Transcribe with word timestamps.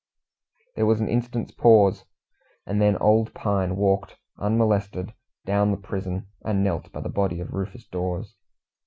There 0.75 0.87
was 0.87 0.99
an 0.99 1.07
instant's 1.07 1.51
pause, 1.51 2.05
and 2.65 2.81
then 2.81 2.97
old 2.97 3.35
Pine 3.35 3.75
walked, 3.75 4.17
unmolested, 4.39 5.13
down 5.45 5.69
the 5.69 5.77
prison 5.77 6.25
and 6.43 6.63
knelt 6.63 6.91
by 6.91 7.01
the 7.01 7.07
body 7.09 7.39
of 7.39 7.53
Rufus 7.53 7.85
Dawes. 7.85 8.33